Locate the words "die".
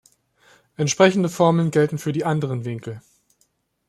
2.11-2.25